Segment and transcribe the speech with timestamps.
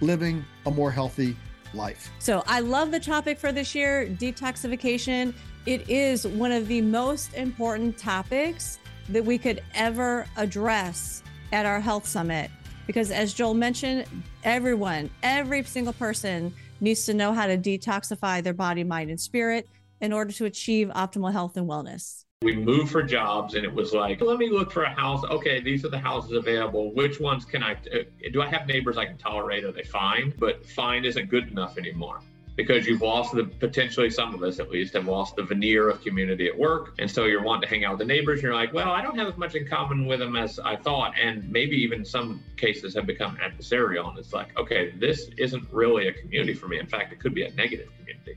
[0.00, 1.36] living a more healthy
[1.74, 2.10] life.
[2.18, 5.34] So I love the topic for this year detoxification.
[5.66, 11.80] It is one of the most important topics that we could ever address at our
[11.80, 12.50] health summit.
[12.86, 14.06] Because as Joel mentioned,
[14.42, 19.68] everyone, every single person needs to know how to detoxify their body, mind, and spirit
[20.00, 22.24] in order to achieve optimal health and wellness.
[22.42, 25.22] We moved for jobs and it was like, let me look for a house.
[25.24, 26.90] Okay, these are the houses available.
[26.94, 27.98] Which ones can I, uh,
[28.32, 29.62] do I have neighbors I can tolerate?
[29.62, 30.32] Are they fine?
[30.38, 32.22] But fine isn't good enough anymore
[32.56, 36.02] because you've lost the potentially some of us at least have lost the veneer of
[36.02, 38.72] community at work and so you're wanting to hang out with the neighbors you're like
[38.74, 41.76] well i don't have as much in common with them as i thought and maybe
[41.76, 46.52] even some cases have become adversarial and it's like okay this isn't really a community
[46.52, 48.36] for me in fact it could be a negative community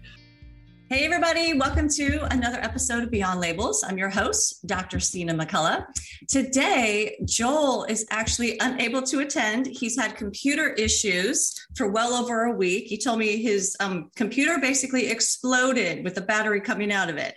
[0.93, 3.83] Hey, everybody, welcome to another episode of Beyond Labels.
[3.83, 4.99] I'm your host, Dr.
[4.99, 5.87] Sina McCullough.
[6.27, 9.65] Today, Joel is actually unable to attend.
[9.65, 12.85] He's had computer issues for well over a week.
[12.85, 17.33] He told me his um, computer basically exploded with the battery coming out of it.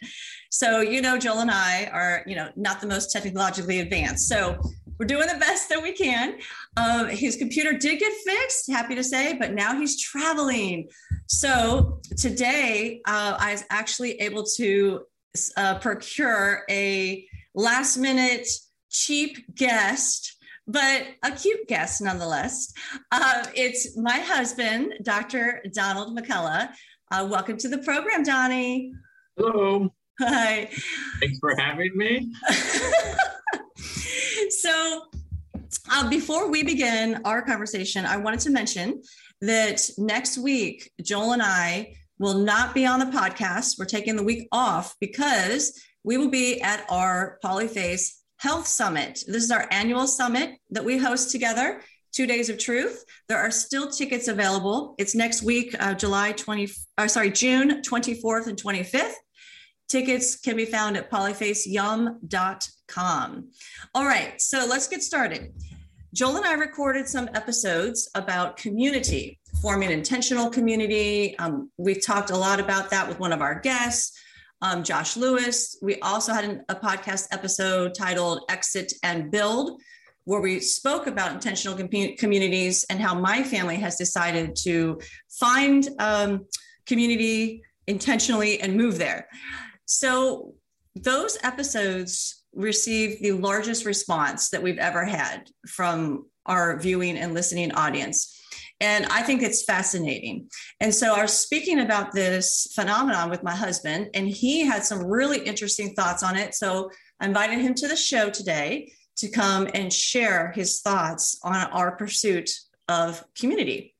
[0.50, 4.28] So, you know, Joel and I are, you know, not the most technologically advanced.
[4.28, 4.61] So,
[4.99, 6.39] we're doing the best that we can.
[6.77, 10.89] Uh, his computer did get fixed, happy to say, but now he's traveling.
[11.27, 15.03] So today uh, I was actually able to
[15.57, 18.47] uh, procure a last minute
[18.91, 20.37] cheap guest
[20.67, 22.73] but a cute guest nonetheless.
[23.13, 25.63] Uh, it's my husband, Dr.
[25.73, 26.69] Donald McCullough.
[27.13, 28.93] Uh, welcome to the program, Donnie.
[29.37, 29.95] Hello.
[30.21, 30.69] Hi.
[31.21, 32.33] Thanks for having me.
[34.51, 35.03] so,
[35.91, 39.03] uh, before we begin our conversation, I wanted to mention
[39.41, 43.79] that next week, Joel and I will not be on the podcast.
[43.79, 49.23] We're taking the week off because we will be at our Polyface Health Summit.
[49.27, 51.83] This is our annual summit that we host together.
[52.13, 53.05] Two days of truth.
[53.28, 54.95] There are still tickets available.
[54.99, 59.13] It's next week, uh, July 20, uh, sorry, June 24th and 25th.
[59.89, 62.59] Tickets can be found at polyfaceyum.com.
[63.95, 65.53] All right, so let's get started.
[66.15, 71.39] Joel and I recorded some episodes about community, forming intentional community.
[71.39, 74.19] Um, we've talked a lot about that with one of our guests,
[74.63, 75.77] um, Josh Lewis.
[75.83, 79.81] We also had an, a podcast episode titled Exit and Build,
[80.25, 85.89] where we spoke about intentional com- communities and how my family has decided to find
[85.99, 86.47] um,
[86.87, 89.28] community intentionally and move there.
[89.84, 90.55] So
[90.95, 97.73] those episodes received the largest response that we've ever had from our viewing and listening
[97.73, 98.33] audience.
[98.81, 100.49] And I think it's fascinating.
[100.81, 105.05] And so I was speaking about this phenomenon with my husband, and he had some
[105.05, 106.55] really interesting thoughts on it.
[106.55, 111.55] So I invited him to the show today to come and share his thoughts on
[111.55, 112.51] our pursuit
[112.89, 113.95] of community.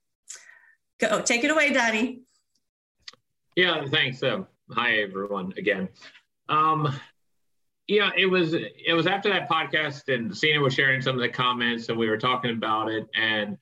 [0.99, 2.21] Go, take it away, Danny.
[3.57, 4.23] Yeah, thanks.
[4.23, 5.89] Um, hi, everyone, again.
[6.51, 6.95] Um,
[7.89, 11.29] Yeah, it was it was after that podcast and Sina was sharing some of the
[11.29, 13.59] comments and we were talking about it and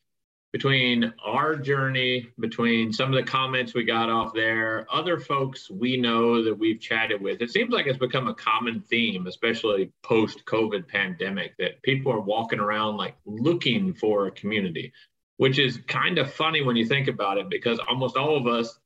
[0.54, 5.96] between our journey, between some of the comments we got off there, other folks we
[5.96, 10.44] know that we've chatted with, it seems like it's become a common theme, especially post
[10.46, 14.92] COVID pandemic, that people are walking around like looking for a community,
[15.38, 18.78] which is kind of funny when you think about it, because almost all of us,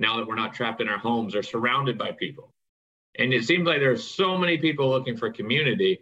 [0.00, 2.53] now that we're not trapped in our homes, are surrounded by people.
[3.18, 6.00] And it seems like there's so many people looking for community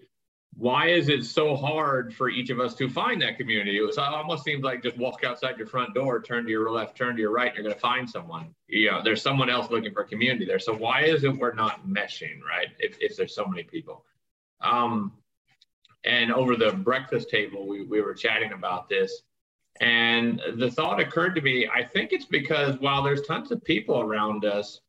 [0.57, 3.79] why is it so hard for each of us to find that community?
[3.79, 6.97] It, it almost seems like just walk outside your front door, turn to your left,
[6.97, 8.55] turn to your right, and you're going to find someone.
[8.69, 10.59] You know, there's someone else looking for community there.
[10.59, 12.69] So why is it we're not meshing, right?
[12.79, 14.05] If, if there's so many people.
[14.61, 15.13] Um,
[16.05, 19.23] and over the breakfast table, we, we were chatting about this.
[19.81, 24.01] And the thought occurred to me, I think it's because while there's tons of people
[24.01, 24.81] around us,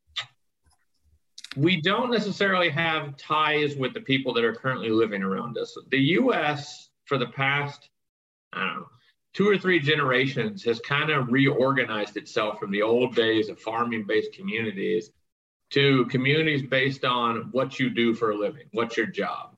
[1.55, 5.77] we don't necessarily have ties with the people that are currently living around us.
[5.89, 7.89] The US, for the past,
[8.51, 8.88] I don't know,
[9.33, 14.05] two or three generations, has kind of reorganized itself from the old days of farming
[14.07, 15.11] based communities
[15.71, 19.55] to communities based on what you do for a living, what's your job.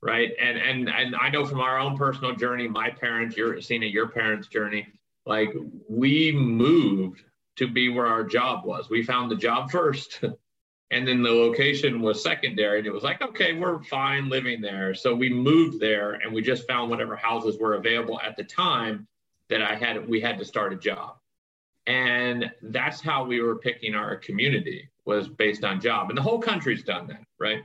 [0.00, 0.30] Right.
[0.40, 4.08] And and and I know from our own personal journey, my parents, you're seeing your
[4.08, 4.86] parents' journey,
[5.26, 5.52] like
[5.88, 7.24] we moved
[7.56, 8.88] to be where our job was.
[8.88, 10.22] We found the job first.
[10.90, 14.94] and then the location was secondary and it was like okay we're fine living there.
[14.94, 19.06] So we moved there and we just found whatever houses were available at the time
[19.48, 21.16] that i had we had to start a job.
[21.86, 26.10] And that's how we were picking our community was based on job.
[26.10, 27.62] And the whole country's done that right?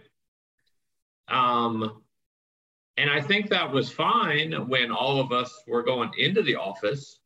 [1.28, 2.02] Um
[2.98, 7.20] and i think that was fine when all of us were going into the office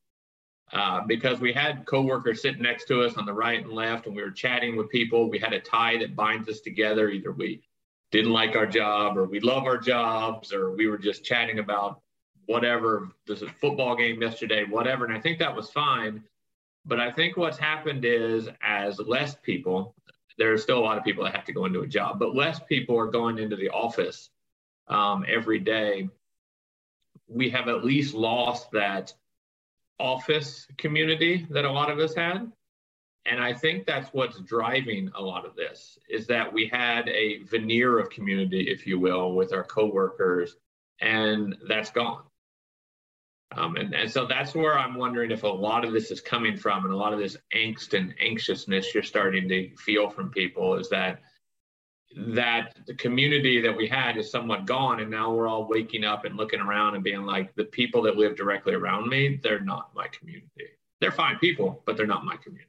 [0.74, 4.16] uh, because we had coworkers sitting next to us on the right and left, and
[4.16, 5.30] we were chatting with people.
[5.30, 7.10] We had a tie that binds us together.
[7.10, 7.62] Either we
[8.12, 12.02] didn't like our job, or we love our jobs, or we were just chatting about
[12.46, 13.10] whatever.
[13.26, 15.06] This is football game yesterday, whatever.
[15.06, 16.24] And I think that was fine.
[16.86, 19.94] But I think what's happened is, as less people,
[20.38, 22.36] there are still a lot of people that have to go into a job, but
[22.36, 24.30] less people are going into the office
[24.88, 26.10] um, every day.
[27.28, 29.14] We have at least lost that
[30.00, 32.52] office community that a lot of us had.
[33.26, 37.44] And I think that's what's driving a lot of this is that we had a
[37.44, 40.56] veneer of community, if you will, with our coworkers,
[41.02, 42.24] and that's gone.
[43.56, 46.58] Um, and, and so that's where I'm wondering if a lot of this is coming
[46.58, 50.76] from, and a lot of this angst and anxiousness you're starting to feel from people
[50.76, 51.20] is that
[52.20, 56.26] that the community that we had is somewhat gone and now we're all waking up
[56.26, 59.92] and looking around and being like the people that live directly around me they're not
[59.96, 60.66] my community.
[61.00, 62.66] They're fine people but they're not my community.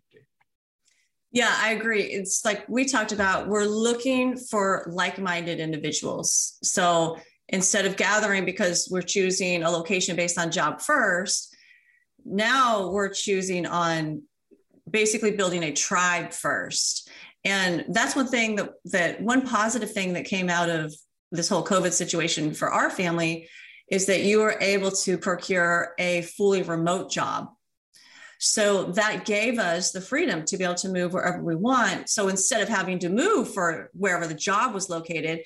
[1.32, 2.02] Yeah i agree.
[2.02, 6.58] It's like we talked about we're looking for like-minded individuals.
[6.62, 7.18] So
[7.48, 11.56] instead of gathering because we're choosing a location based on job first
[12.26, 14.22] now we're choosing on
[14.90, 17.07] basically building a tribe first
[17.48, 20.94] and that's one thing that that one positive thing that came out of
[21.32, 23.48] this whole COVID situation for our family
[23.90, 27.48] is that you were able to procure a fully remote job.
[28.38, 32.08] So that gave us the freedom to be able to move wherever we want.
[32.10, 35.40] So instead of having to move for wherever the job was located,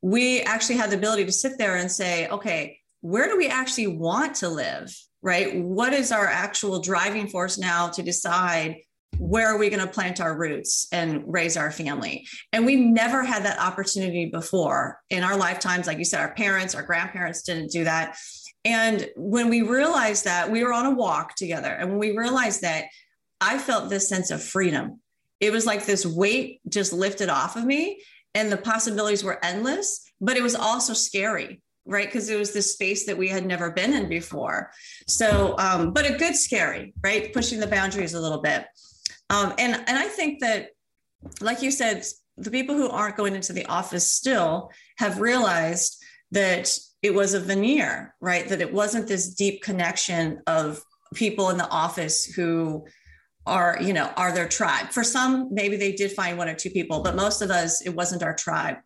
[0.00, 3.88] we actually had the ability to sit there and say, okay, where do we actually
[3.88, 4.90] want to live?
[5.20, 5.54] Right?
[5.54, 8.78] What is our actual driving force now to decide
[9.18, 12.26] where are we going to plant our roots and raise our family?
[12.52, 15.86] And we never had that opportunity before in our lifetimes.
[15.86, 18.16] Like you said our parents our grandparents didn't do that.
[18.64, 22.62] And when we realized that we were on a walk together and when we realized
[22.62, 22.84] that
[23.40, 25.00] i felt this sense of freedom.
[25.40, 28.00] It was like this weight just lifted off of me
[28.34, 32.06] and the possibilities were endless but it was also scary right?
[32.06, 34.70] Because it was this space that we had never been in before.
[35.08, 37.32] So um, but a good scary right?
[37.32, 38.64] Pushing the boundaries a little bit
[39.30, 40.70] um, and, and I think that,
[41.40, 42.04] like you said,
[42.36, 46.70] the people who aren't going into the office still have realized that
[47.02, 48.48] it was a veneer, right?
[48.48, 50.82] That it wasn't this deep connection of
[51.14, 52.86] people in the office who
[53.44, 54.90] are, you know, are their tribe.
[54.90, 57.90] For some, maybe they did find one or two people, but most of us, it
[57.90, 58.76] wasn't our tribe.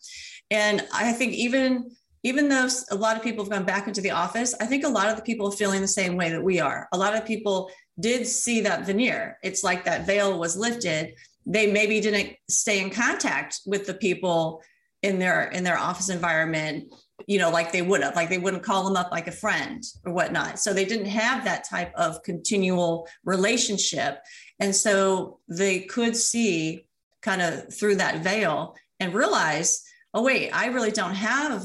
[0.50, 1.90] And I think even
[2.22, 4.88] even though a lot of people have gone back into the office, I think a
[4.88, 6.88] lot of the people are feeling the same way that we are.
[6.92, 9.38] A lot of people did see that veneer.
[9.42, 11.14] It's like that veil was lifted.
[11.46, 14.62] They maybe didn't stay in contact with the people
[15.02, 16.92] in their in their office environment,
[17.26, 19.82] you know, like they would have, like they wouldn't call them up like a friend
[20.04, 20.58] or whatnot.
[20.58, 24.20] So they didn't have that type of continual relationship.
[24.58, 26.86] And so they could see
[27.22, 29.82] kind of through that veil and realize
[30.16, 31.62] oh, wait, I really don't have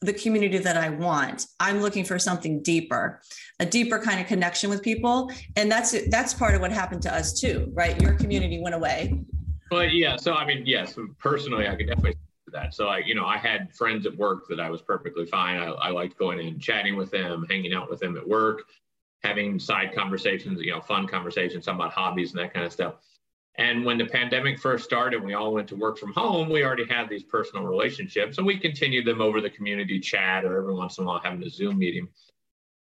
[0.00, 1.46] the community that I want.
[1.58, 3.20] I'm looking for something deeper,
[3.58, 5.30] a deeper kind of connection with people.
[5.56, 8.00] And that's that's part of what happened to us too, right?
[8.00, 9.20] Your community went away.
[9.70, 12.14] But yeah, so I mean, yes, personally, I could definitely
[12.52, 12.74] that.
[12.74, 15.58] So I, you know, I had friends at work that I was perfectly fine.
[15.58, 18.62] I, I liked going in, chatting with them, hanging out with them at work,
[19.22, 22.94] having side conversations, you know, fun conversations, talking about hobbies and that kind of stuff.
[23.58, 26.48] And when the pandemic first started, and we all went to work from home.
[26.48, 30.56] We already had these personal relationships, and we continued them over the community chat or
[30.58, 32.08] every once in a while having a Zoom meeting.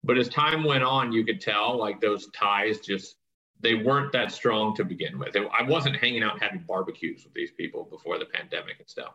[0.03, 3.15] But as time went on, you could tell like those ties just
[3.61, 5.37] they weren't that strong to begin with.
[5.37, 9.13] I wasn't hanging out having barbecues with these people before the pandemic and stuff.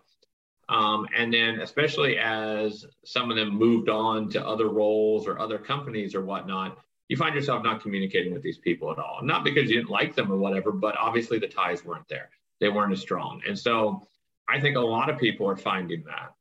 [0.71, 5.59] Um, and then, especially as some of them moved on to other roles or other
[5.59, 9.21] companies or whatnot, you find yourself not communicating with these people at all.
[9.23, 12.31] Not because you didn't like them or whatever, but obviously the ties weren't there.
[12.61, 13.43] They weren't as strong.
[13.47, 14.07] And so
[14.49, 16.35] I think a lot of people are finding that.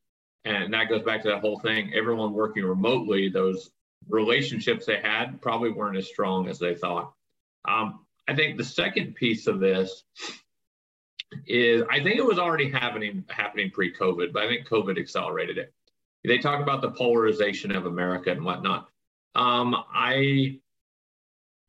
[0.46, 1.94] And that goes back to that whole thing.
[1.94, 3.70] Everyone working remotely, those
[4.10, 7.14] relationships they had probably weren't as strong as they thought.
[7.68, 10.04] Um, I think the second piece of this
[11.46, 15.74] is I think it was already happening happening pre-COVID, but I think COVID accelerated it.
[16.24, 18.90] They talk about the polarization of America and whatnot.
[19.36, 20.60] Um, I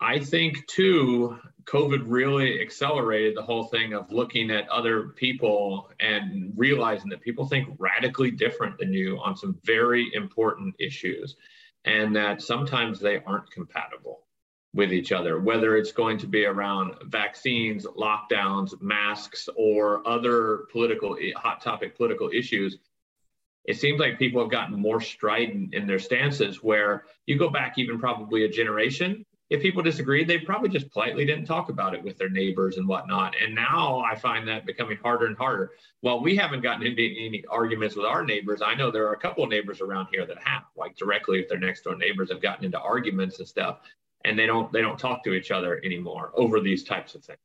[0.00, 6.52] I think too, COVID really accelerated the whole thing of looking at other people and
[6.56, 11.36] realizing that people think radically different than you on some very important issues,
[11.84, 14.20] and that sometimes they aren't compatible
[14.72, 21.16] with each other, whether it's going to be around vaccines, lockdowns, masks, or other political
[21.36, 22.78] hot topic political issues
[23.68, 27.74] it seems like people have gotten more strident in their stances where you go back
[27.76, 32.02] even probably a generation if people disagreed they probably just politely didn't talk about it
[32.02, 33.34] with their neighbors and whatnot.
[33.42, 35.72] And now i find that becoming harder and harder.
[36.02, 38.62] Well we haven't gotten into any arguments with our neighbors.
[38.62, 41.48] I know there are a couple of neighbors around here that have like directly if
[41.48, 43.80] their next door neighbors have gotten into arguments and stuff
[44.24, 47.38] and they don't they don't talk to each other anymore over these types of things.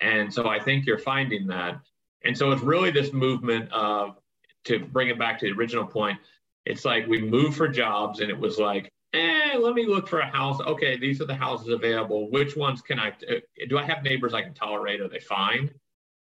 [0.00, 1.80] And so i think you're finding that.
[2.24, 4.16] And so it's really this movement of
[4.64, 6.18] to bring it back to the original point,
[6.64, 10.20] it's like we moved for jobs and it was like, eh, let me look for
[10.20, 10.60] a house.
[10.60, 12.30] Okay, these are the houses available.
[12.30, 13.34] Which ones can I, uh,
[13.68, 15.00] do I have neighbors I can tolerate?
[15.00, 15.70] Are they fine?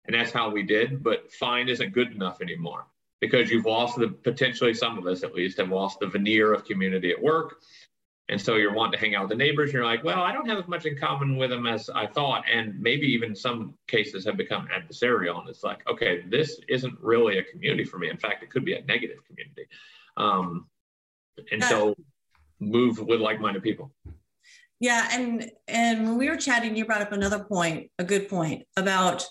[0.06, 1.04] And that's how we did.
[1.04, 2.86] But fine isn't good enough anymore
[3.20, 6.66] because you've lost the, potentially some of us at least have lost the veneer of
[6.66, 7.62] community at work.
[8.32, 9.70] And so you're wanting to hang out with the neighbors.
[9.70, 12.08] And you're like, well, I don't have as much in common with them as I
[12.08, 12.46] thought.
[12.52, 15.40] And maybe even some cases have become adversarial.
[15.42, 18.10] And it's like, okay, this isn't really a community for me.
[18.10, 19.68] In fact, it could be a negative community.
[20.16, 20.68] Um,
[21.52, 21.94] and so
[22.62, 23.92] move with like-minded people.
[24.80, 25.10] Yeah.
[25.12, 29.26] And, and when we were chatting, you brought up another point, a good point about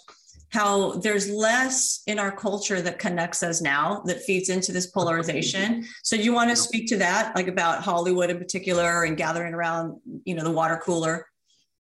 [0.50, 5.87] how there's less in our culture that connects us now that feeds into this polarization.
[6.02, 10.00] So you want to speak to that, like about Hollywood in particular and gathering around,
[10.25, 11.26] you know, the water cooler?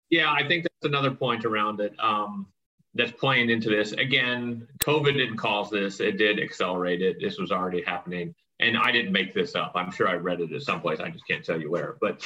[0.09, 1.93] Yeah, I think that's another point around it.
[1.99, 2.47] Um,
[2.95, 3.91] that's playing into this.
[3.91, 7.17] Again, COVID didn't cause this; it did accelerate it.
[7.19, 9.73] This was already happening, and I didn't make this up.
[9.75, 10.99] I'm sure I read it at some place.
[10.99, 11.97] I just can't tell you where.
[11.99, 12.23] But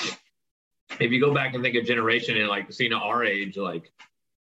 [1.00, 3.91] if you go back and think of generation and like Sina our age, like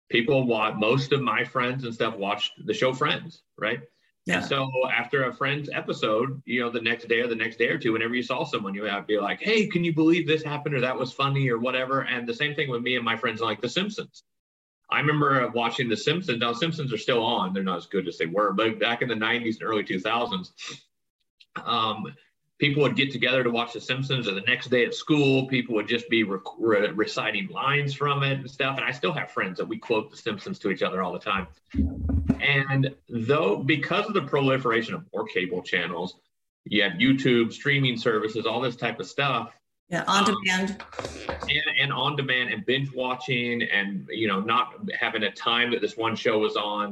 [0.09, 3.79] people watch most of my friends and stuff watched the show Friends, right?
[4.25, 4.37] Yeah.
[4.37, 7.69] And so after a Friends episode, you know, the next day or the next day
[7.69, 10.43] or two, whenever you saw someone, you would be like, "Hey, can you believe this
[10.43, 12.01] happened?" or "That was funny," or whatever.
[12.01, 14.23] And the same thing with me and my friends like The Simpsons.
[14.91, 16.39] I remember watching The Simpsons.
[16.39, 19.07] Now, Simpsons are still on; they're not as good as they were, but back in
[19.07, 20.51] the '90s and early 2000s,
[21.63, 22.05] um,
[22.59, 25.75] people would get together to watch The Simpsons, or the next day at school, people
[25.75, 28.77] would just be re- re- reciting lines from it and stuff.
[28.77, 31.19] And I still have friends that we quote The Simpsons to each other all the
[31.19, 31.47] time.
[32.41, 36.15] And though, because of the proliferation of more cable channels,
[36.65, 39.53] you have YouTube, streaming services, all this type of stuff.
[39.87, 40.83] Yeah, on demand.
[40.99, 41.05] Um,
[41.41, 45.81] and, and on demand and binge watching and, you know, not having a time that
[45.81, 46.89] this one show was on.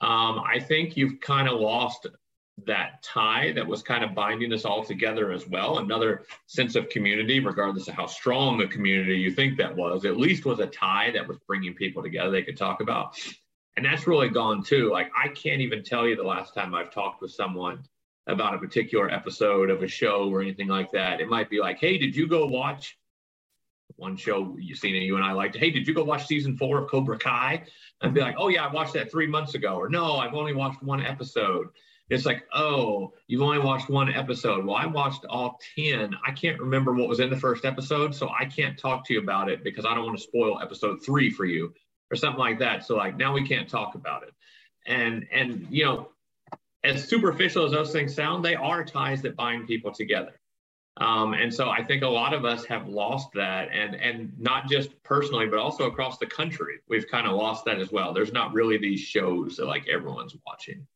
[0.00, 2.06] Um, I think you've kind of lost
[2.66, 5.78] that tie that was kind of binding us all together as well.
[5.78, 10.16] Another sense of community, regardless of how strong the community you think that was, at
[10.16, 13.16] least was a tie that was bringing people together they could talk about.
[13.76, 14.90] And that's really gone too.
[14.90, 17.84] Like, I can't even tell you the last time I've talked with someone
[18.26, 21.20] about a particular episode of a show or anything like that.
[21.20, 22.98] It might be like, hey, did you go watch
[23.96, 25.56] one show you seen it, you and I liked?
[25.56, 27.64] Hey, did you go watch season four of Cobra Kai?
[28.00, 29.76] I'd be like, oh, yeah, I watched that three months ago.
[29.76, 31.68] Or no, I've only watched one episode
[32.10, 34.64] it's like, oh, you've only watched one episode.
[34.64, 36.14] Well, I watched all 10.
[36.26, 39.20] I can't remember what was in the first episode, so I can't talk to you
[39.20, 41.74] about it because I don't want to spoil episode three for you
[42.10, 42.86] or something like that.
[42.86, 44.32] So like now we can't talk about it.
[44.86, 46.08] And and you know,
[46.82, 50.40] as superficial as those things sound, they are ties that bind people together.
[50.96, 54.68] Um, and so I think a lot of us have lost that, and and not
[54.68, 58.12] just personally, but also across the country, we've kind of lost that as well.
[58.12, 60.86] There's not really these shows that like everyone's watching.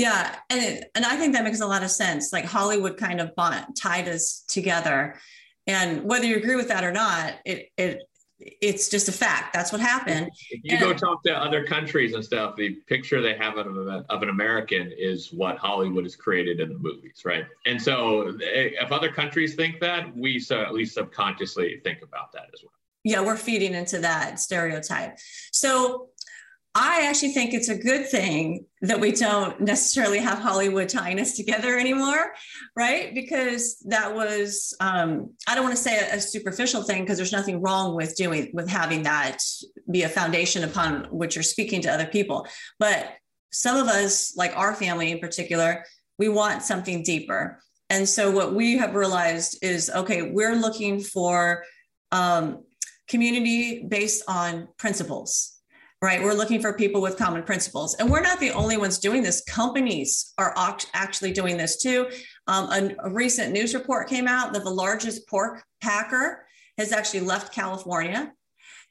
[0.00, 2.32] Yeah, and it, and I think that makes a lot of sense.
[2.32, 3.32] Like Hollywood kind of
[3.78, 5.16] tied us together,
[5.66, 8.00] and whether you agree with that or not, it it
[8.38, 9.52] it's just a fact.
[9.52, 10.30] That's what happened.
[10.48, 13.76] If you and, go talk to other countries and stuff, the picture they have of,
[14.08, 17.44] of an American is what Hollywood has created in the movies, right?
[17.66, 22.32] And so eh, if other countries think that, we so at least subconsciously think about
[22.32, 22.72] that as well.
[23.04, 25.18] Yeah, we're feeding into that stereotype.
[25.52, 26.09] So
[26.74, 31.36] I actually think it's a good thing that we don't necessarily have Hollywood tying us
[31.36, 32.32] together anymore,
[32.76, 33.12] right?
[33.12, 37.32] Because that was, um, I don't want to say a, a superficial thing because there's
[37.32, 39.38] nothing wrong with doing, with having that
[39.90, 42.46] be a foundation upon which you're speaking to other people.
[42.78, 43.14] But
[43.50, 45.84] some of us, like our family in particular,
[46.18, 47.60] we want something deeper.
[47.88, 51.64] And so what we have realized is okay, we're looking for
[52.12, 52.62] um,
[53.08, 55.59] community based on principles
[56.02, 56.22] right?
[56.22, 57.94] We're looking for people with common principles.
[57.94, 59.42] And we're not the only ones doing this.
[59.42, 60.54] Companies are
[60.94, 62.08] actually doing this too.
[62.46, 66.46] Um, a, a, recent news report came out that the largest pork packer
[66.78, 68.32] has actually left California.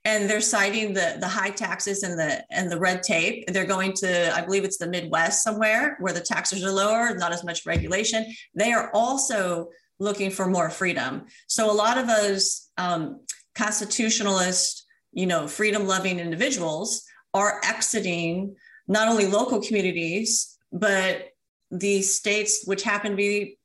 [0.06, 3.46] And they're citing the, the high taxes and the and the red tape.
[3.48, 7.34] They're going to, I believe it's the Midwest somewhere where the taxes are lower, not
[7.34, 8.26] as much regulation.
[8.56, 11.26] They are also looking for more freedom.
[11.48, 13.20] So a lot of those um,
[13.56, 14.79] constitutionalists
[15.12, 18.56] you know, freedom loving individuals are exiting
[18.88, 21.30] not only local communities, but
[21.72, 23.58] the states, which happen to be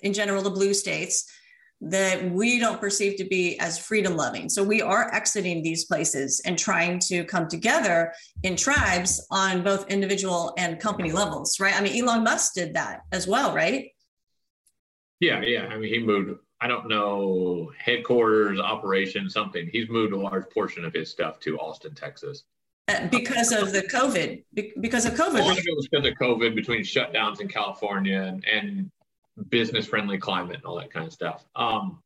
[0.00, 1.30] in general the blue states,
[1.80, 4.48] that we don't perceive to be as freedom loving.
[4.48, 8.12] So we are exiting these places and trying to come together
[8.42, 11.78] in tribes on both individual and company levels, right?
[11.78, 13.90] I mean, Elon Musk did that as well, right?
[15.20, 15.66] Yeah, yeah.
[15.66, 19.68] I mean, he moved I don't know, headquarters, operation, something.
[19.70, 22.44] He's moved a large portion of his stuff to Austin, Texas.
[22.88, 24.42] Uh, because of the COVID,
[24.80, 25.40] because of COVID.
[25.40, 28.90] A lot of it was because of COVID between shutdowns in California and, and
[29.50, 31.44] business friendly climate and all that kind of stuff.
[31.54, 32.02] Um,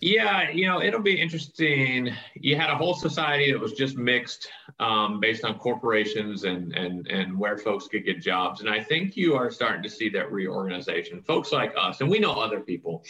[0.00, 2.10] yeah, you know, it'll be interesting.
[2.34, 7.06] You had a whole society that was just mixed um, based on corporations and and
[7.08, 8.60] and where folks could get jobs.
[8.60, 11.22] And I think you are starting to see that reorganization.
[11.22, 13.04] Folks like us, and we know other people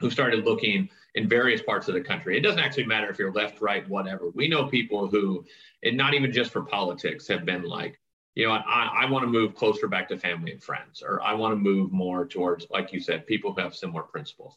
[0.00, 2.36] who started looking in various parts of the country.
[2.36, 4.30] It doesn't actually matter if you're left, right, whatever.
[4.30, 5.44] We know people who,
[5.82, 8.00] and not even just for politics, have been like,
[8.34, 11.34] you know, I, I want to move closer back to family and friends, or I
[11.34, 14.56] want to move more towards, like you said, people who have similar principles.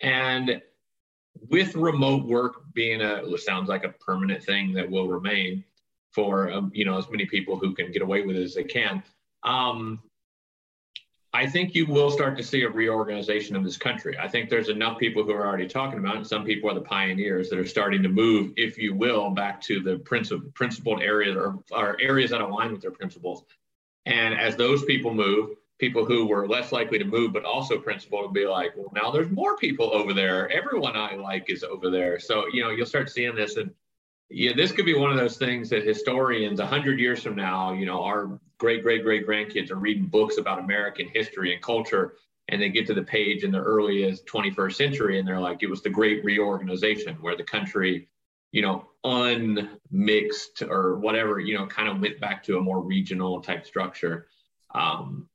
[0.00, 0.60] And
[1.48, 5.64] with remote work being a sounds like a permanent thing that will remain
[6.12, 8.64] for um, you know as many people who can get away with it as they
[8.64, 9.02] can
[9.42, 10.00] um,
[11.32, 14.16] i think you will start to see a reorganization of this country.
[14.16, 16.80] I think there's enough people who are already talking about it some people are the
[16.80, 21.36] pioneers that are starting to move if you will back to the princip- principled areas
[21.36, 23.42] or, or areas that align with their principles.
[24.06, 28.22] And as those people move people who were less likely to move, but also principal
[28.22, 30.50] would be like, well, now there's more people over there.
[30.50, 32.18] Everyone I like is over there.
[32.18, 33.58] So, you know, you'll start seeing this.
[33.58, 33.70] And
[34.30, 37.84] yeah, this could be one of those things that historians, 100 years from now, you
[37.84, 42.14] know, our great, great, great grandkids are reading books about American history and culture.
[42.48, 45.68] And they get to the page in the earliest 21st century and they're like, it
[45.68, 48.08] was the great reorganization where the country,
[48.52, 53.42] you know, unmixed or whatever, you know, kind of went back to a more regional
[53.42, 54.28] type structure.
[54.74, 55.28] Um,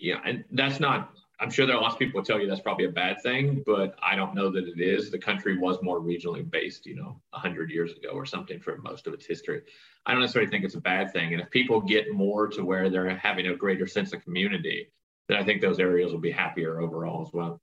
[0.00, 1.12] yeah, and that's not.
[1.38, 3.62] I'm sure there are lots of people will tell you that's probably a bad thing,
[3.66, 5.10] but I don't know that it is.
[5.10, 9.06] The country was more regionally based, you know, 100 years ago or something for most
[9.06, 9.60] of its history.
[10.06, 11.34] I don't necessarily think it's a bad thing.
[11.34, 14.90] And if people get more to where they're having a greater sense of community,
[15.28, 17.60] then I think those areas will be happier overall as well.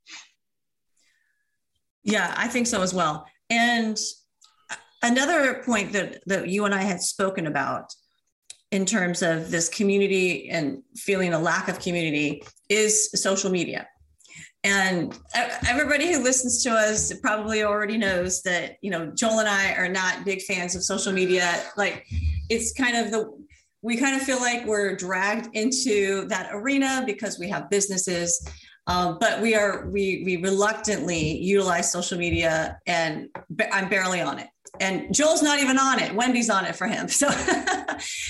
[2.04, 3.26] Yeah, I think so as well.
[3.50, 3.98] And
[5.02, 7.92] another point that, that you and I had spoken about
[8.74, 13.88] in terms of this community and feeling a lack of community is social media.
[14.64, 15.16] And
[15.70, 19.88] everybody who listens to us probably already knows that, you know, Joel and I are
[19.88, 21.54] not big fans of social media.
[21.78, 22.08] Like
[22.50, 23.32] it's kind of the,
[23.84, 28.44] we kind of feel like we're dragged into that arena because we have businesses.
[28.88, 33.30] Um, but we are, we, we reluctantly utilize social media and
[33.72, 34.48] I'm barely on it
[34.80, 36.16] and Joel's not even on it.
[36.16, 37.08] Wendy's on it for him.
[37.10, 37.30] So,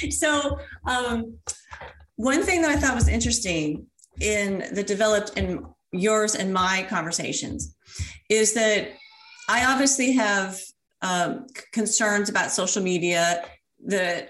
[0.10, 1.38] so um,
[2.16, 3.88] one thing that I thought was interesting
[4.22, 7.76] in the developed in yours and my conversations
[8.30, 8.90] is that
[9.50, 10.60] I obviously have
[11.02, 13.46] um, concerns about social media
[13.86, 14.30] that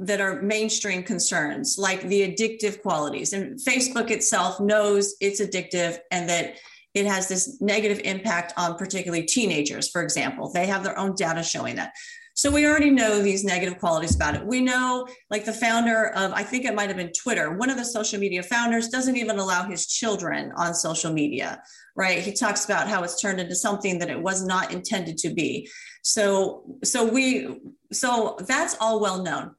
[0.00, 6.28] that are mainstream concerns like the addictive qualities and facebook itself knows it's addictive and
[6.28, 6.54] that
[6.98, 11.42] it has this negative impact on particularly teenagers for example they have their own data
[11.42, 11.92] showing that
[12.38, 14.46] so we already know these negative qualities about it.
[14.46, 17.76] We know, like the founder of, I think it might have been Twitter, one of
[17.76, 21.60] the social media founders doesn't even allow his children on social media,
[21.96, 22.20] right?
[22.20, 25.68] He talks about how it's turned into something that it was not intended to be.
[26.04, 27.58] So, so we,
[27.90, 29.56] so that's all well known.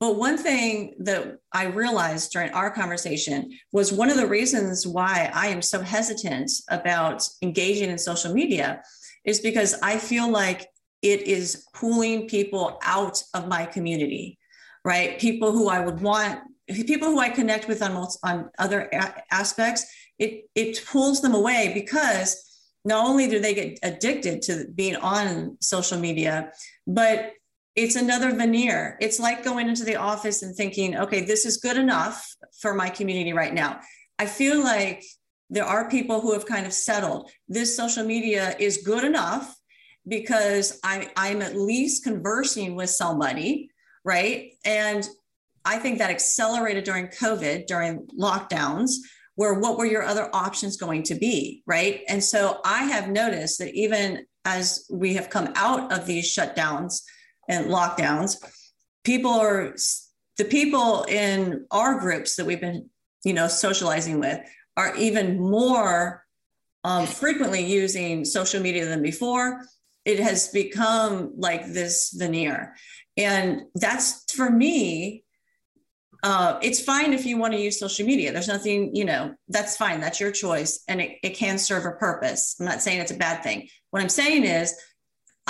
[0.00, 5.30] But one thing that I realized during our conversation was one of the reasons why
[5.34, 8.82] I am so hesitant about engaging in social media
[9.26, 10.66] is because I feel like
[11.02, 14.38] it is pulling people out of my community,
[14.86, 15.18] right?
[15.18, 19.84] People who I would want, people who I connect with on, on other a- aspects,
[20.18, 22.46] it, it pulls them away because
[22.86, 26.52] not only do they get addicted to being on social media,
[26.86, 27.32] but
[27.76, 28.96] it's another veneer.
[29.00, 32.90] It's like going into the office and thinking, okay, this is good enough for my
[32.90, 33.80] community right now.
[34.18, 35.04] I feel like
[35.50, 37.30] there are people who have kind of settled.
[37.48, 39.56] This social media is good enough
[40.06, 43.70] because I, I'm at least conversing with somebody,
[44.04, 44.52] right?
[44.64, 45.08] And
[45.64, 48.92] I think that accelerated during COVID, during lockdowns,
[49.34, 52.02] where what were your other options going to be, right?
[52.08, 57.02] And so I have noticed that even as we have come out of these shutdowns
[57.50, 58.36] and lockdowns,
[59.04, 59.74] people are
[60.38, 62.88] the people in our groups that we've been,
[63.24, 64.40] you know, socializing with
[64.76, 66.24] are even more
[66.84, 69.62] um, frequently using social media than before.
[70.04, 72.74] It has become like this veneer.
[73.16, 75.24] And that's for me
[76.22, 78.32] uh, it's fine if you want to use social media.
[78.32, 80.00] There's nothing you know that's fine.
[80.00, 82.56] That's your choice and it, it can serve a purpose.
[82.60, 83.68] I'm not saying it's a bad thing.
[83.90, 84.74] What i'm saying is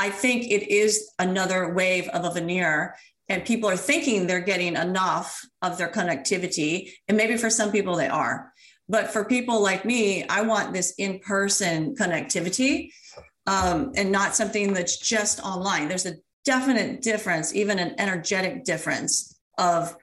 [0.00, 2.94] i think it is another wave of a veneer
[3.28, 7.94] and people are thinking they're getting enough of their connectivity and maybe for some people
[7.94, 8.52] they are
[8.88, 12.90] but for people like me i want this in-person connectivity
[13.46, 15.88] um, and not something that's just online.
[15.88, 19.96] There's a definite difference, even an energetic difference of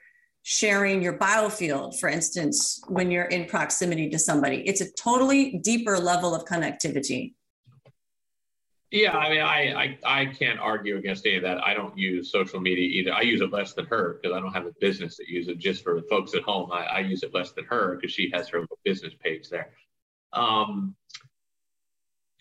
[0.43, 4.67] sharing your biofield, for instance, when you're in proximity to somebody.
[4.67, 7.33] It's a totally deeper level of connectivity.
[8.89, 11.62] Yeah, I mean, I, I I can't argue against any of that.
[11.62, 13.13] I don't use social media either.
[13.13, 15.58] I use it less than her because I don't have a business that uses it.
[15.58, 18.30] Just for the folks at home, I, I use it less than her because she
[18.34, 19.71] has her business page there.
[20.32, 20.95] Um,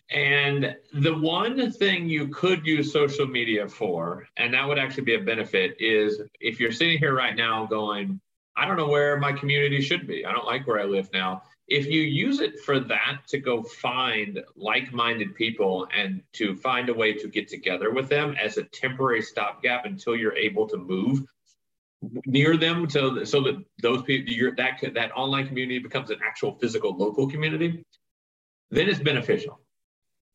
[0.09, 5.15] and the one thing you could use social media for, and that would actually be
[5.15, 8.21] a benefit, is if you're sitting here right now going,
[8.57, 10.25] I don't know where my community should be.
[10.25, 11.43] I don't like where I live now.
[11.67, 16.89] If you use it for that to go find like minded people and to find
[16.89, 20.77] a way to get together with them as a temporary stopgap until you're able to
[20.77, 21.23] move
[22.25, 26.95] near them so, so that those people, that, that online community becomes an actual physical
[26.95, 27.83] local community,
[28.71, 29.59] then it's beneficial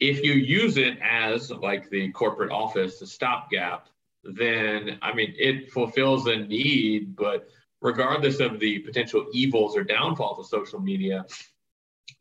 [0.03, 3.87] if you use it as like the corporate office, the stopgap,
[4.25, 7.49] then I mean it fulfills a need, but
[7.83, 11.27] regardless of the potential evils or downfalls of social media,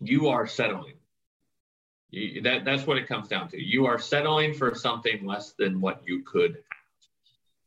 [0.02, 0.96] you are settling.
[2.10, 3.64] You, that, that's what it comes down to.
[3.64, 6.64] You are settling for something less than what you could have.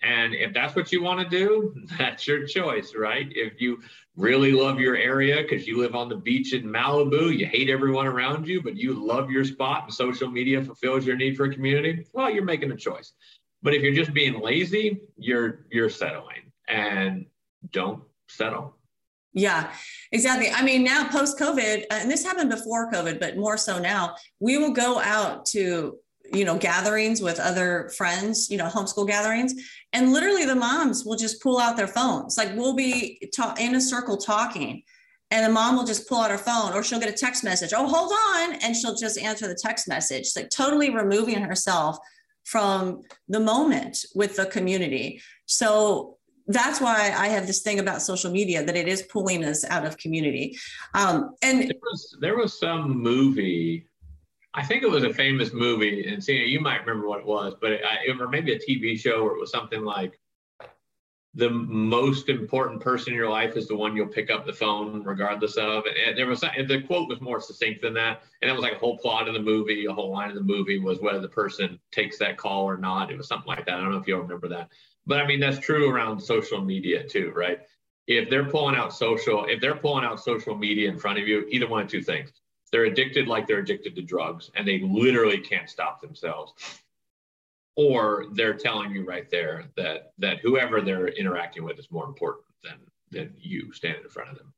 [0.03, 3.27] And if that's what you want to do, that's your choice, right?
[3.31, 3.81] If you
[4.17, 8.07] really love your area because you live on the beach in Malibu, you hate everyone
[8.07, 11.55] around you, but you love your spot and social media fulfills your need for a
[11.55, 13.13] community, well, you're making a choice.
[13.63, 17.27] But if you're just being lazy, you're you're settling and
[17.75, 18.75] don't settle.
[19.35, 19.73] Yeah,
[20.13, 20.49] exactly.
[20.51, 24.15] I mean, now post COVID, uh, and this happened before COVID, but more so now,
[24.39, 25.99] we will go out to
[26.33, 29.53] you know gatherings with other friends you know homeschool gatherings
[29.93, 33.75] and literally the moms will just pull out their phones like we'll be ta- in
[33.75, 34.83] a circle talking
[35.31, 37.75] and the mom will just pull out her phone or she'll get a text message
[37.77, 41.99] oh hold on and she'll just answer the text message like totally removing herself
[42.45, 48.31] from the moment with the community so that's why I have this thing about social
[48.31, 50.59] media that it is pulling us out of community.
[50.93, 53.87] Um, and there was there was some movie
[54.57, 57.55] I think it was a famous movie, and Sina, you might remember what it was,
[57.61, 60.21] but it, it, or maybe a TV show where it was something like
[61.35, 65.03] the most important person in your life is the one you'll pick up the phone
[65.03, 65.83] regardless of.
[66.07, 68.79] And there was the quote was more succinct than that, and it was like a
[68.79, 71.81] whole plot of the movie, a whole line of the movie was whether the person
[71.91, 73.11] takes that call or not.
[73.11, 73.75] It was something like that.
[73.75, 74.71] I don't know if you'll remember that,
[75.07, 77.61] but I mean that's true around social media too, right?
[78.07, 81.47] If they're pulling out social, if they're pulling out social media in front of you,
[81.51, 82.33] either one of two things
[82.75, 86.53] they're addicted like they're addicted to drugs and they literally can't stop themselves.
[87.77, 92.45] or they're telling you right there that that whoever they're interacting with is more important
[92.65, 92.79] than
[93.13, 94.53] than you standing in front of them.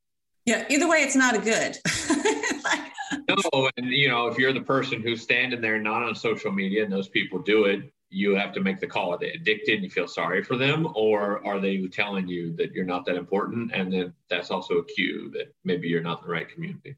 [0.47, 1.77] Yeah, either way, it's not a good.
[2.65, 2.93] like,
[3.29, 6.85] no, and you know, if you're the person who's standing there not on social media
[6.85, 9.13] and those people do it, you have to make the call.
[9.13, 12.73] Are they addicted and you feel sorry for them, or are they telling you that
[12.73, 13.73] you're not that important?
[13.75, 16.97] And then that's also a cue that maybe you're not in the right community.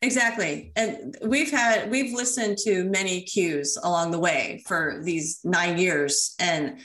[0.00, 0.72] Exactly.
[0.74, 6.34] And we've had, we've listened to many cues along the way for these nine years.
[6.40, 6.78] And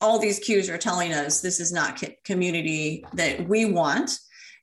[0.00, 4.18] all these cues are telling us this is not community that we want.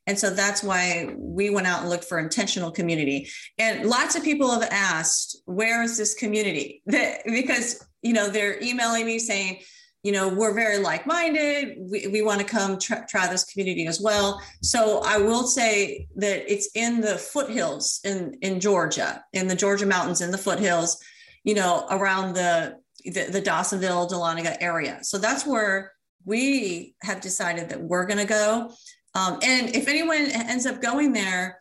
[0.06, 3.30] And so that's why we went out and looked for intentional community.
[3.56, 6.82] And lots of people have asked, where is this community?
[6.86, 9.60] That, because, you know, they're emailing me saying,
[10.02, 11.76] you know, we're very like minded.
[11.78, 14.42] We, we want to come try, try this community as well.
[14.60, 19.86] So I will say that it's in the foothills in, in Georgia, in the Georgia
[19.86, 20.98] mountains, in the foothills,
[21.44, 24.98] you know, around the, the, the Dawsonville, Dahlonega area.
[25.02, 25.92] So that's where
[26.24, 28.72] we have decided that we're going to go.
[29.14, 31.58] Um, and if anyone ends up going there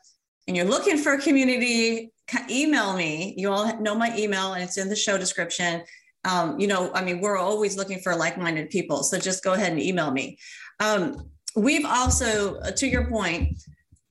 [0.48, 2.12] and you're looking for a community,
[2.50, 3.34] email me.
[3.38, 5.84] You all know my email and it's in the show description
[6.24, 9.04] um, you know, I mean, we're always looking for like-minded people.
[9.04, 10.38] So just go ahead and email me.
[10.80, 13.62] Um, we've also, uh, to your point,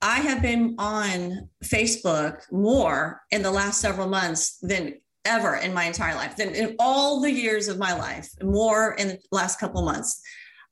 [0.01, 4.95] I have been on Facebook more in the last several months than
[5.25, 9.09] ever in my entire life, than in all the years of my life, more in
[9.09, 10.19] the last couple months.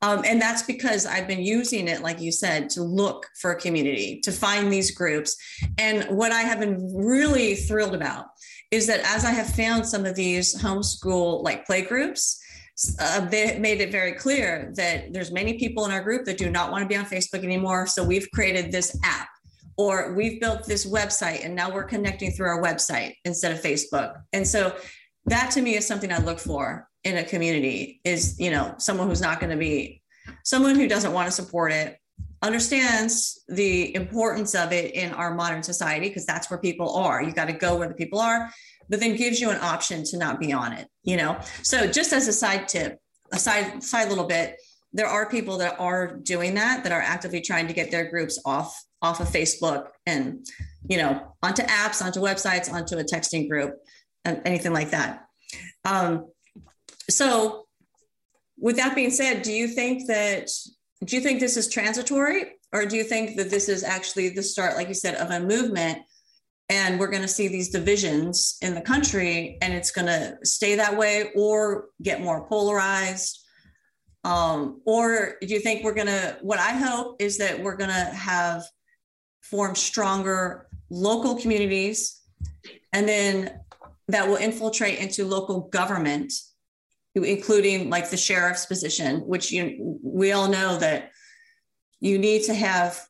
[0.02, 3.60] Um, and that's because I've been using it, like you said, to look for a
[3.60, 5.36] community, to find these groups.
[5.78, 8.28] And what I have been really thrilled about
[8.71, 12.39] is that as I have found some of these homeschool like play groups,
[12.99, 16.49] uh, they made it very clear that there's many people in our group that do
[16.49, 17.88] not want to be on Facebook anymore.
[17.88, 19.27] So we've created this app
[19.77, 24.21] or we've built this website and now we're connecting through our website instead of Facebook.
[24.34, 24.75] And so
[25.25, 29.08] that to me is something I look for in a community is, you know, someone
[29.08, 30.01] who's not going to be
[30.43, 31.97] someone who doesn't want to support it
[32.41, 37.21] understands the importance of it in our modern society because that's where people are.
[37.21, 38.49] You got to go where the people are,
[38.89, 41.38] but then gives you an option to not be on it, you know?
[41.63, 42.97] So just as a side tip,
[43.32, 44.56] a side side little bit,
[44.93, 48.41] there are people that are doing that that are actively trying to get their groups
[48.45, 50.45] off off of Facebook and
[50.89, 53.75] you know onto apps, onto websites, onto a texting group,
[54.25, 55.25] and anything like that.
[55.86, 56.32] Um,
[57.10, 57.67] so
[58.58, 60.49] with that being said, do you think that
[61.05, 64.43] do you think this is transitory or do you think that this is actually the
[64.43, 65.99] start like you said of a movement
[66.69, 70.75] and we're going to see these divisions in the country and it's going to stay
[70.75, 73.43] that way or get more polarized?
[74.23, 77.89] Um, or do you think we're going to what i hope is that we're going
[77.89, 78.65] to have
[79.41, 82.21] form stronger local communities
[82.91, 83.59] and then
[84.09, 86.33] that will infiltrate into local government
[87.15, 91.12] including like the sheriff's position, which you we all know that
[92.00, 93.06] you need to have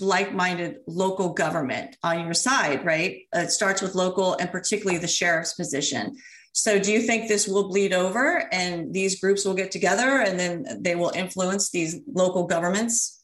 [0.00, 3.22] like-minded local government on your side, right?
[3.32, 6.16] It starts with local and particularly the sheriff's position.
[6.52, 10.40] So do you think this will bleed over and these groups will get together and
[10.40, 13.22] then they will influence these local governments?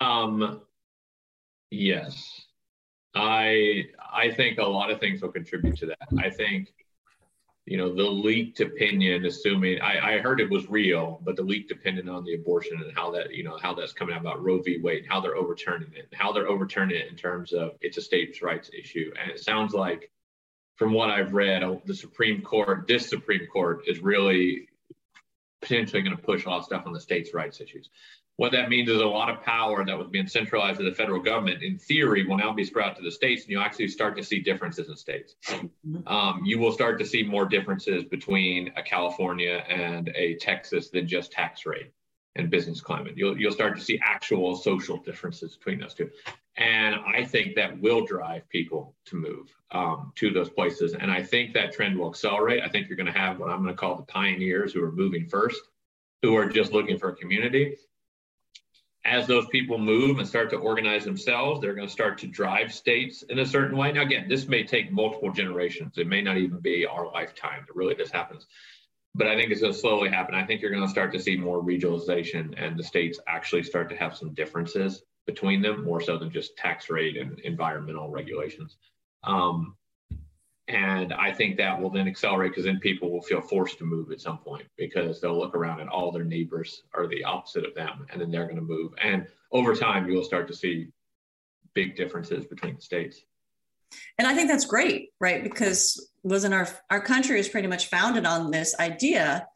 [0.00, 0.60] Um
[1.70, 2.42] yes.
[3.14, 6.08] I I think a lot of things will contribute to that.
[6.18, 6.68] I think
[7.66, 11.72] you know, the leaked opinion, assuming I, I, heard it was real, but the leaked
[11.72, 14.62] opinion on the abortion and how that, you know, how that's coming out about Roe
[14.62, 14.78] v.
[14.78, 18.40] Wade, how they're overturning it, how they're overturning it in terms of it's a states'
[18.40, 19.10] rights issue.
[19.20, 20.12] And it sounds like,
[20.76, 24.68] from what I've read, uh, the Supreme Court, this Supreme Court is really
[25.60, 27.90] potentially going to push a lot of stuff on the states' rights issues.
[28.38, 31.20] What that means is a lot of power that was being centralized to the federal
[31.20, 34.14] government, in theory, will now be spread out to the states, and you actually start
[34.18, 35.36] to see differences in states.
[35.48, 36.06] Mm-hmm.
[36.06, 41.08] Um, you will start to see more differences between a California and a Texas than
[41.08, 41.92] just tax rate
[42.34, 43.14] and business climate.
[43.16, 46.10] You'll you'll start to see actual social differences between those two,
[46.58, 50.92] and I think that will drive people to move um, to those places.
[50.92, 52.62] And I think that trend will accelerate.
[52.62, 54.92] I think you're going to have what I'm going to call the pioneers who are
[54.92, 55.62] moving first,
[56.20, 57.76] who are just looking for a community
[59.06, 62.72] as those people move and start to organize themselves, they're going to start to drive
[62.72, 63.92] states in a certain way.
[63.92, 65.96] Now, again, this may take multiple generations.
[65.96, 68.46] It may not even be our lifetime that really this happens.
[69.14, 70.34] But I think it's going to slowly happen.
[70.34, 73.88] I think you're going to start to see more regionalization and the states actually start
[73.90, 78.76] to have some differences between them, more so than just tax rate and environmental regulations.
[79.24, 79.76] Um,
[80.68, 84.10] and I think that will then accelerate because then people will feel forced to move
[84.10, 87.74] at some point because they'll look around and all their neighbors are the opposite of
[87.74, 88.06] them.
[88.10, 88.92] And then they're going to move.
[89.00, 90.88] And over time, you'll start to see
[91.74, 93.20] big differences between the states.
[94.18, 95.44] And I think that's great, right?
[95.44, 99.46] Because wasn't our our country is pretty much founded on this idea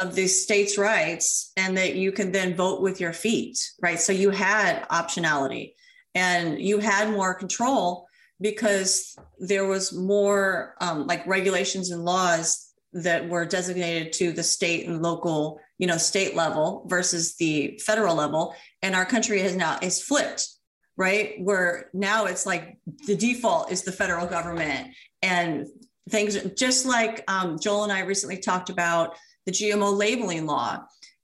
[0.00, 4.00] of these states' rights and that you can then vote with your feet, right?
[4.00, 5.74] So you had optionality
[6.16, 8.08] and you had more control
[8.42, 14.86] because there was more um, like regulations and laws that were designated to the state
[14.86, 18.54] and local you know state level versus the federal level.
[18.82, 20.48] And our country has now is flipped
[20.96, 21.34] right?
[21.38, 22.76] Where now it's like
[23.06, 24.94] the default is the federal government.
[25.22, 25.66] And
[26.10, 30.78] things just like um, joel and i recently talked about the gmo labeling law.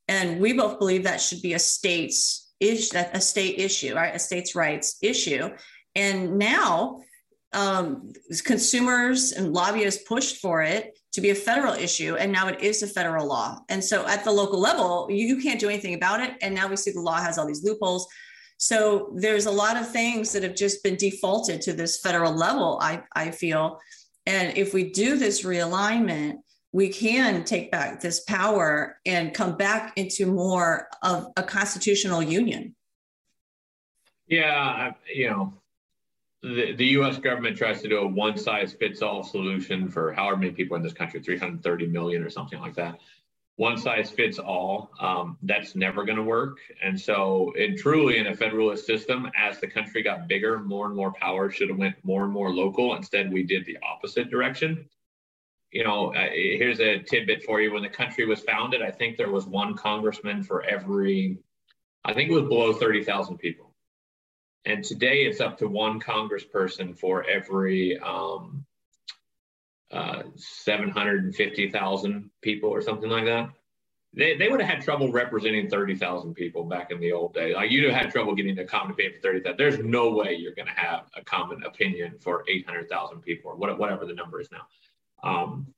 [0.06, 4.14] And we both believe that should be a state's is a state issue right?
[4.14, 5.50] A states rights issue.
[5.94, 7.00] And now
[7.52, 8.12] um,
[8.44, 12.82] consumers and lobbyists pushed for it to be a federal issue, and now it is
[12.82, 13.58] a federal law.
[13.68, 16.34] And so at the local level, you can't do anything about it.
[16.42, 18.06] And now we see the law has all these loopholes.
[18.58, 22.78] So there's a lot of things that have just been defaulted to this federal level,
[22.82, 23.78] I, I feel.
[24.26, 26.38] And if we do this realignment,
[26.72, 32.74] we can take back this power and come back into more of a constitutional union.
[34.26, 35.54] Yeah, you know,
[36.42, 37.18] the, the U.S.
[37.18, 40.82] government tries to do a one size fits all solution for however many people in
[40.82, 43.00] this country, 330 million or something like that.
[43.56, 44.92] One size fits all.
[45.00, 46.58] Um, that's never going to work.
[46.80, 50.94] And so, it truly in a federalist system, as the country got bigger, more and
[50.94, 52.94] more power should have went more and more local.
[52.94, 54.88] Instead, we did the opposite direction.
[55.72, 57.72] You know, uh, here's a tidbit for you.
[57.72, 61.38] When the country was founded, I think there was one congressman for every,
[62.04, 63.67] I think it was below 30,000 people
[64.64, 68.64] and today it's up to one congressperson for every um,
[69.90, 73.50] uh, 750,000 people or something like that.
[74.14, 77.54] They, they would have had trouble representing 30,000 people back in the old days.
[77.54, 79.56] Like you'd have had trouble getting a common opinion for 30,000.
[79.58, 84.06] There's no way you're going to have a common opinion for 800,000 people or whatever
[84.06, 84.66] the number is now.
[85.22, 85.74] Um,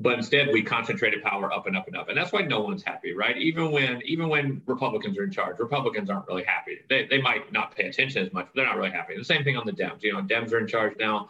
[0.00, 2.08] but instead we concentrated power up and up and up.
[2.08, 3.36] And that's why no one's happy right?
[3.36, 6.78] Even when even when republicans are in charge republicans aren't really happy.
[6.88, 9.16] They, they might not pay attention as much but they're not really happy.
[9.16, 10.02] The same thing on the dems.
[10.02, 11.28] You know dems are in charge now.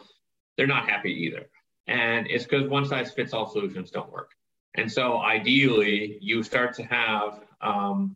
[0.57, 1.47] They're not happy either.
[1.87, 4.31] And it's because one size fits all solutions don't work.
[4.75, 8.15] And so ideally you start to have um,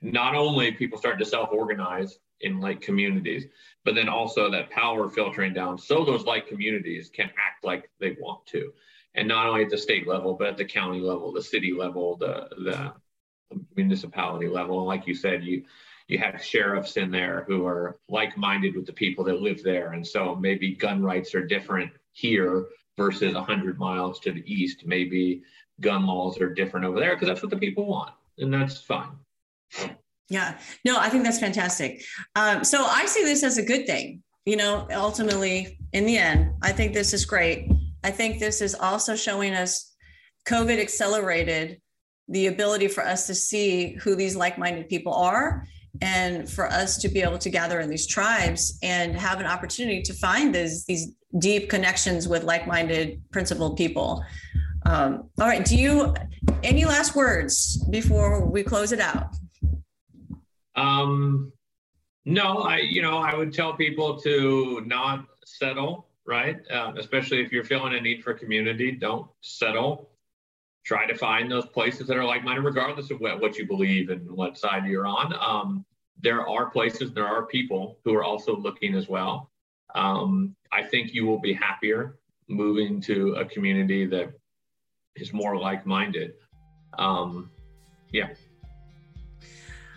[0.00, 3.46] not only people start to self-organize in like communities
[3.84, 8.16] but then also that power filtering down so those like communities can act like they
[8.20, 8.72] want to
[9.14, 12.16] and not only at the state level, but at the county level, the city level,
[12.16, 12.92] the the
[13.76, 14.78] municipality level.
[14.78, 15.64] And like you said, you
[16.08, 20.06] you have sheriffs in there who are like-minded with the people that live there, and
[20.06, 24.84] so maybe gun rights are different here versus 100 miles to the east.
[24.84, 25.42] Maybe
[25.80, 29.16] gun laws are different over there because that's what the people want, and that's fine.
[30.28, 32.02] Yeah, no, I think that's fantastic.
[32.36, 34.22] Um, so I see this as a good thing.
[34.46, 37.70] You know, ultimately, in the end, I think this is great
[38.04, 39.94] I think this is also showing us
[40.46, 41.80] COVID accelerated
[42.28, 45.66] the ability for us to see who these like minded people are
[46.00, 50.02] and for us to be able to gather in these tribes and have an opportunity
[50.02, 54.24] to find these, these deep connections with like minded principled people.
[54.84, 55.64] Um, all right.
[55.64, 56.14] Do you,
[56.62, 59.28] any last words before we close it out?
[60.74, 61.52] Um,
[62.24, 66.58] no, I, you know, I would tell people to not settle right?
[66.70, 70.08] Um, especially if you're feeling a need for community, don't settle.
[70.82, 74.08] Try to find those places that are like minded, regardless of what, what you believe
[74.08, 75.34] and what side you're on.
[75.38, 75.84] Um,
[76.20, 79.50] there are places, there are people who are also looking as well.
[79.94, 82.18] Um, I think you will be happier
[82.48, 84.32] moving to a community that
[85.16, 86.32] is more like minded.
[86.98, 87.50] Um,
[88.10, 88.28] yeah.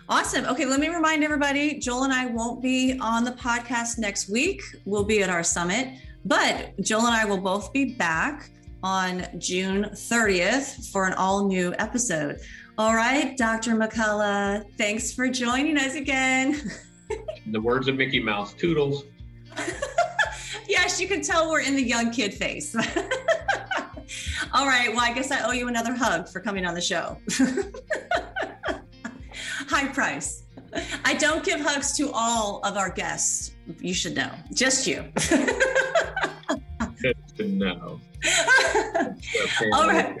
[0.08, 0.44] Awesome.
[0.44, 4.62] Okay, let me remind everybody Joel and I won't be on the podcast next week.
[4.84, 5.98] We'll be at our summit.
[6.26, 8.50] But Joel and I will both be back
[8.82, 12.40] on June 30th for an all new episode.
[12.76, 13.76] All right, Dr.
[13.76, 16.60] McCullough, thanks for joining us again.
[17.44, 19.04] In the words of Mickey Mouse, toodles.
[20.68, 22.74] yes, you can tell we're in the young kid face.
[24.52, 27.18] all right, well, I guess I owe you another hug for coming on the show.
[29.68, 30.42] High price.
[31.04, 33.52] I don't give hugs to all of our guests.
[33.80, 35.04] You should know, just you.
[39.74, 40.16] All right.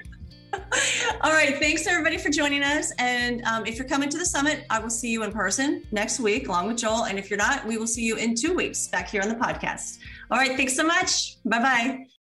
[1.22, 1.56] All right.
[1.58, 2.92] Thanks everybody for joining us.
[2.98, 6.20] And um, if you're coming to the summit, I will see you in person next
[6.20, 7.04] week along with Joel.
[7.04, 9.34] And if you're not, we will see you in two weeks back here on the
[9.34, 9.98] podcast.
[10.30, 10.56] All right.
[10.56, 11.36] Thanks so much.
[11.44, 12.06] Bye bye.